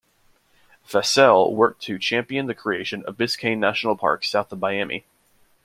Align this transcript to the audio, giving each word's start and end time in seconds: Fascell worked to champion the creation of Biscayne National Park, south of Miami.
Fascell 0.83 1.53
worked 1.53 1.83
to 1.83 1.99
champion 1.99 2.47
the 2.47 2.55
creation 2.55 3.05
of 3.05 3.17
Biscayne 3.17 3.59
National 3.59 3.95
Park, 3.95 4.25
south 4.25 4.51
of 4.51 4.59
Miami. 4.59 5.05